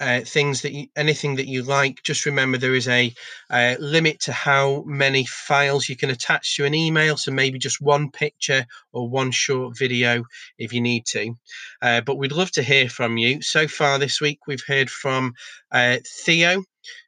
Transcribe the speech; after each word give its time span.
uh, 0.00 0.20
things 0.20 0.62
that 0.62 0.72
you, 0.72 0.86
anything 0.96 1.36
that 1.36 1.48
you 1.48 1.62
like. 1.62 2.02
Just 2.02 2.26
remember 2.26 2.58
there 2.58 2.74
is 2.74 2.88
a 2.88 3.12
uh, 3.50 3.76
limit 3.78 4.20
to 4.20 4.32
how 4.32 4.82
many 4.86 5.26
files 5.26 5.88
you 5.88 5.96
can 5.96 6.10
attach 6.10 6.56
to 6.56 6.64
an 6.64 6.74
email. 6.74 7.16
So 7.16 7.32
maybe 7.32 7.58
just 7.58 7.80
one 7.80 8.10
picture 8.10 8.66
or 8.92 9.08
one 9.08 9.30
short 9.30 9.76
video 9.76 10.24
if 10.58 10.72
you 10.72 10.80
need 10.80 11.06
to. 11.06 11.34
Uh, 11.82 12.00
but 12.00 12.16
we'd 12.16 12.32
love 12.32 12.50
to 12.52 12.62
hear 12.62 12.88
from 12.88 13.16
you. 13.16 13.42
So 13.42 13.66
far 13.66 13.98
this 13.98 14.20
week, 14.20 14.40
we've 14.46 14.64
heard 14.66 14.90
from 14.90 15.34
uh, 15.72 15.98
Theo. 16.24 16.64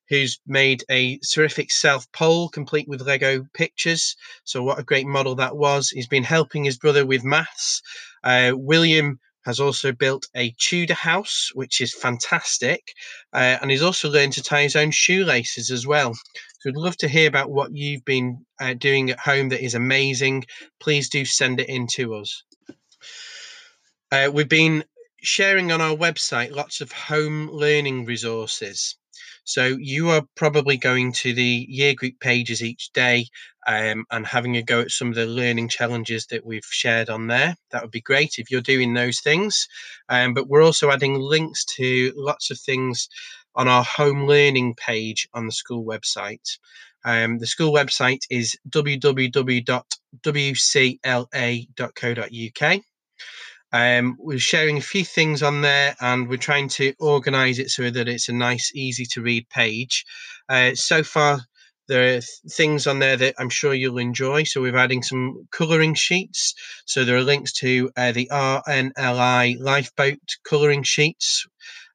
Who's 0.08 0.40
made 0.44 0.82
a 0.90 1.18
terrific 1.18 1.70
self 1.70 2.10
pole 2.10 2.48
complete 2.48 2.88
with 2.88 3.00
Lego 3.00 3.46
pictures? 3.54 4.16
So, 4.42 4.60
what 4.60 4.80
a 4.80 4.82
great 4.82 5.06
model 5.06 5.36
that 5.36 5.56
was. 5.56 5.90
He's 5.90 6.08
been 6.08 6.24
helping 6.24 6.64
his 6.64 6.78
brother 6.78 7.06
with 7.06 7.22
maths. 7.22 7.80
Uh, 8.24 8.52
William 8.56 9.20
has 9.44 9.60
also 9.60 9.92
built 9.92 10.26
a 10.34 10.54
Tudor 10.58 10.94
house, 10.94 11.50
which 11.54 11.80
is 11.80 11.94
fantastic. 11.94 12.92
Uh, 13.32 13.58
and 13.60 13.70
he's 13.70 13.82
also 13.82 14.10
learned 14.10 14.34
to 14.34 14.42
tie 14.42 14.62
his 14.62 14.76
own 14.76 14.90
shoelaces 14.90 15.70
as 15.70 15.86
well. 15.86 16.14
So 16.14 16.66
we'd 16.66 16.76
love 16.76 16.96
to 16.98 17.08
hear 17.08 17.28
about 17.28 17.50
what 17.50 17.74
you've 17.74 18.04
been 18.04 18.44
uh, 18.60 18.74
doing 18.74 19.10
at 19.10 19.18
home 19.18 19.48
that 19.48 19.64
is 19.64 19.74
amazing. 19.74 20.44
Please 20.78 21.08
do 21.08 21.24
send 21.24 21.60
it 21.60 21.68
in 21.68 21.86
to 21.94 22.14
us. 22.14 22.44
Uh, 24.12 24.30
we've 24.32 24.48
been 24.48 24.84
sharing 25.22 25.72
on 25.72 25.80
our 25.80 25.96
website 25.96 26.52
lots 26.52 26.80
of 26.80 26.92
home 26.92 27.48
learning 27.50 28.04
resources. 28.04 28.96
So 29.44 29.76
you 29.80 30.10
are 30.10 30.24
probably 30.36 30.76
going 30.76 31.12
to 31.14 31.32
the 31.32 31.66
year 31.68 31.94
group 31.94 32.20
pages 32.20 32.62
each 32.62 32.92
day 32.92 33.26
um, 33.66 34.04
and 34.10 34.26
having 34.26 34.56
a 34.56 34.62
go 34.62 34.80
at 34.80 34.90
some 34.90 35.08
of 35.08 35.14
the 35.14 35.26
learning 35.26 35.68
challenges 35.68 36.26
that 36.26 36.44
we've 36.46 36.64
shared 36.64 37.10
on 37.10 37.26
there. 37.26 37.56
That 37.70 37.82
would 37.82 37.90
be 37.90 38.00
great 38.00 38.38
if 38.38 38.50
you're 38.50 38.60
doing 38.60 38.94
those 38.94 39.20
things. 39.20 39.66
Um, 40.08 40.34
but 40.34 40.48
we're 40.48 40.64
also 40.64 40.90
adding 40.90 41.18
links 41.18 41.64
to 41.76 42.12
lots 42.16 42.50
of 42.50 42.60
things 42.60 43.08
on 43.54 43.66
our 43.66 43.82
home 43.84 44.26
learning 44.26 44.74
page 44.76 45.28
on 45.34 45.46
the 45.46 45.52
school 45.52 45.84
website. 45.84 46.58
Um, 47.04 47.38
the 47.38 47.46
school 47.46 47.72
website 47.72 48.20
is 48.30 48.56
www.wcla.co.uk. 48.68 49.70
Um, 53.72 54.16
we're 54.18 54.38
sharing 54.38 54.78
a 54.78 54.82
few 54.82 55.04
things 55.04 55.42
on 55.42 55.60
there 55.60 55.94
and 56.00 56.28
we're 56.28 56.36
trying 56.36 56.68
to 56.70 56.92
organize 56.98 57.58
it 57.58 57.70
so 57.70 57.90
that 57.90 58.08
it's 58.08 58.28
a 58.28 58.32
nice, 58.32 58.72
easy 58.74 59.04
to 59.12 59.22
read 59.22 59.48
page. 59.48 60.04
Uh, 60.48 60.74
so 60.74 61.02
far, 61.02 61.40
there 61.90 62.16
are 62.16 62.20
things 62.50 62.86
on 62.86 63.00
there 63.00 63.16
that 63.16 63.34
I'm 63.38 63.48
sure 63.48 63.74
you'll 63.74 63.98
enjoy. 63.98 64.44
So 64.44 64.60
we're 64.60 64.76
adding 64.76 65.02
some 65.02 65.48
colouring 65.50 65.94
sheets. 65.94 66.54
So 66.86 67.04
there 67.04 67.16
are 67.16 67.22
links 67.22 67.52
to 67.54 67.90
uh, 67.96 68.12
the 68.12 68.28
RNLI 68.30 69.58
lifeboat 69.58 70.20
colouring 70.44 70.84
sheets, 70.84 71.46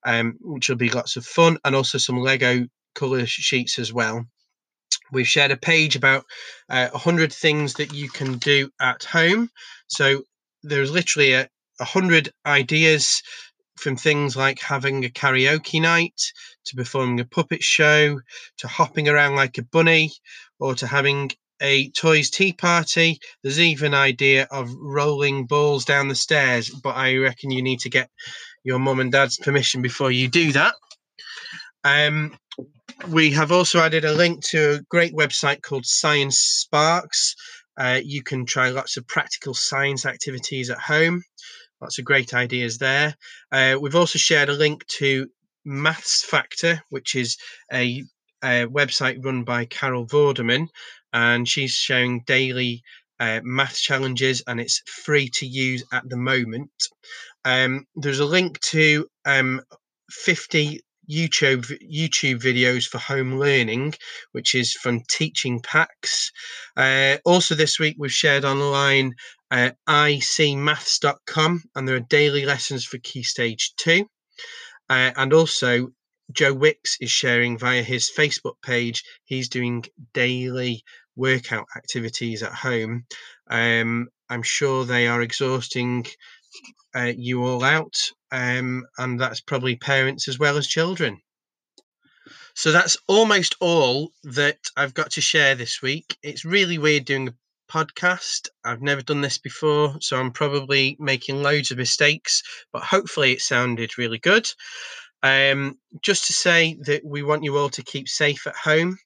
um, 0.06 0.36
which 0.42 0.68
will 0.68 0.76
be 0.76 0.90
lots 0.90 1.16
of 1.16 1.26
fun, 1.26 1.58
and 1.64 1.76
also 1.76 1.98
some 1.98 2.18
Lego 2.18 2.66
colour 2.94 3.26
sheets 3.26 3.80
as 3.80 3.94
well. 3.94 4.26
We've 5.12 5.28
shared 5.28 5.52
a 5.52 5.58
page 5.58 5.96
about 5.96 6.26
uh, 6.70 6.90
100 6.90 7.32
things 7.32 7.76
that 7.76 7.94
you 7.94 8.10
can 8.10 8.38
do 8.38 8.70
at 8.82 9.04
home. 9.04 9.50
So 9.88 10.24
there's 10.64 10.92
literally 10.92 11.34
a, 11.34 11.48
a 11.80 11.86
hundred 11.86 12.32
ideas 12.46 13.22
from 13.78 13.98
things 13.98 14.36
like 14.36 14.60
having 14.60 15.04
a 15.04 15.10
karaoke 15.10 15.82
night 15.82 16.22
to 16.66 16.76
performing 16.76 17.20
a 17.20 17.26
puppet 17.26 17.62
show 17.62 18.20
to 18.58 18.68
hopping 18.68 19.08
around 19.08 19.36
like 19.36 19.58
a 19.58 19.64
bunny 19.64 20.12
or 20.60 20.76
to 20.76 20.88
having 20.88 21.32
a 21.62 21.90
toys 21.92 22.30
tea 22.30 22.54
party. 22.54 23.20
There's 23.44 23.60
even 23.60 23.94
an 23.94 24.00
idea 24.00 24.48
of 24.52 24.74
rolling 24.80 25.46
balls 25.46 25.86
down 25.86 26.08
the 26.08 26.16
stairs, 26.16 26.70
but 26.70 26.96
I 26.96 27.18
reckon 27.18 27.52
you 27.52 27.62
need 27.62 27.80
to 27.82 27.90
get 27.90 28.10
your 28.64 28.80
mum 28.80 29.00
and 29.00 29.12
dad's 29.12 29.38
permission 29.38 29.82
before 29.82 30.12
you 30.12 30.28
do 30.28 30.52
that. 30.54 30.74
Um, 31.84 32.38
we 33.10 33.32
have 33.32 33.52
also 33.52 33.80
added 33.80 34.06
a 34.06 34.14
link 34.14 34.44
to 34.48 34.76
a 34.76 34.82
great 34.90 35.14
website 35.14 35.62
called 35.62 35.86
Science 35.86 36.40
Sparks. 36.40 37.36
Uh, 37.78 38.00
you 38.04 38.24
can 38.24 38.46
try 38.46 38.70
lots 38.70 38.98
of 38.98 39.08
practical 39.08 39.54
science 39.54 40.06
activities 40.06 40.70
at 40.70 40.80
home. 40.80 41.24
Lots 41.86 42.00
of 42.00 42.06
great 42.06 42.34
ideas 42.34 42.80
there. 42.80 43.14
Uh, 43.52 43.78
we've 43.80 43.96
also 43.96 44.18
shared 44.18 44.50
a 44.50 44.54
link 44.54 44.88
to 44.98 45.30
Maths 45.64 46.24
Factor, 46.24 46.82
which 46.90 47.14
is 47.14 47.38
a, 47.72 48.04
a 48.44 48.66
website 48.66 49.24
run 49.24 49.44
by 49.44 49.66
Carol 49.66 50.08
Vorderman, 50.08 50.70
and 51.14 51.48
she's 51.48 51.76
showing 51.76 52.24
daily 52.26 52.82
uh, 53.20 53.42
math 53.44 53.76
challenges, 53.76 54.42
and 54.48 54.60
it's 54.60 54.82
free 54.88 55.30
to 55.36 55.46
use 55.46 55.84
at 55.94 56.10
the 56.10 56.18
moment. 56.18 56.72
Um, 57.44 57.86
there's 57.96 58.20
a 58.20 58.26
link 58.26 58.60
to 58.62 59.06
um, 59.24 59.62
50 60.10 60.82
YouTube 61.10 61.66
YouTube 61.84 62.42
videos 62.42 62.86
for 62.86 62.98
home 62.98 63.40
learning, 63.40 63.94
which 64.32 64.56
is 64.56 64.74
from 64.74 65.02
Teaching 65.10 65.62
Packs. 65.62 66.32
Uh, 66.76 67.18
also, 67.26 67.56
this 67.56 67.80
week 67.80 67.96
we've 67.98 68.12
shared 68.12 68.46
online 68.46 69.14
uh, 69.52 69.72
icmaths.com, 69.88 71.64
and 71.76 71.88
there 71.88 71.96
are 71.96 72.00
daily 72.10 72.46
lessons 72.46 72.86
for 72.86 72.98
Key 73.00 73.24
Stage 73.24 73.74
Two. 73.78 74.06
Uh, 74.90 75.12
and 75.16 75.34
also, 75.34 75.88
Joe 76.32 76.54
Wicks 76.54 76.98
is 77.00 77.12
sharing 77.12 77.58
via 77.58 77.84
his 77.84 78.12
Facebook 78.16 78.56
page. 78.64 79.04
He's 79.24 79.50
doing 79.50 79.86
daily 80.14 80.84
workout 81.16 81.68
activities 81.76 82.44
at 82.44 82.54
home. 82.54 83.06
Um, 83.50 84.08
I'm 84.30 84.44
sure 84.44 84.86
they 84.86 85.08
are 85.08 85.22
exhausting 85.22 86.06
uh, 86.96 87.12
you 87.16 87.44
all 87.44 87.64
out, 87.64 87.96
um, 88.32 88.86
and 88.98 89.20
that's 89.20 89.42
probably 89.42 89.76
parents 89.76 90.28
as 90.28 90.40
well 90.40 90.58
as 90.58 90.68
children. 90.68 91.22
So 92.56 92.72
that's 92.72 92.98
almost 93.08 93.56
all 93.60 94.12
that 94.24 94.60
I've 94.78 94.94
got 94.94 95.12
to 95.12 95.22
share 95.22 95.56
this 95.56 95.82
week. 95.82 96.18
It's 96.24 96.46
really 96.46 96.78
weird 96.78 97.06
doing 97.06 97.28
a 97.28 97.34
podcast. 97.70 98.48
I've 98.64 98.82
never 98.82 99.02
done 99.02 99.22
this 99.22 99.38
before, 99.38 99.98
so 100.00 100.18
I'm 100.18 100.32
probably 100.32 100.96
making 101.00 101.44
loads 101.44 101.72
of 101.72 101.78
mistakes, 101.78 102.42
but 102.72 102.84
hopefully 102.84 103.34
it 103.34 103.42
sounded 103.42 103.98
really 103.98 104.20
good. 104.20 104.48
Um, 105.22 105.78
just 106.02 106.28
to 106.28 106.34
say 106.34 106.78
that 106.86 107.04
we 107.04 107.24
want 107.24 107.44
you 107.44 107.58
all 107.58 107.70
to 107.70 107.84
keep 107.84 108.08
safe 108.08 108.48
at 108.48 108.56
home. 108.56 108.98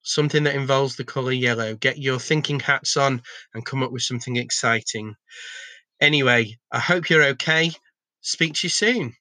something 0.02 0.44
that 0.44 0.56
involves 0.56 0.96
the 0.96 1.04
color 1.04 1.32
yellow. 1.32 1.76
Get 1.76 1.98
your 1.98 2.20
thinking 2.20 2.60
hats 2.60 2.98
on 2.98 3.22
and 3.54 3.66
come 3.66 3.84
up 3.84 3.92
with 3.92 4.04
something 4.04 4.36
exciting. 4.36 5.16
Anyway, 6.02 6.58
I 6.72 6.80
hope 6.80 7.10
you're 7.10 7.24
okay. 7.24 7.72
Speak 8.22 8.54
to 8.56 8.68
you 8.68 8.70
soon. 8.70 9.16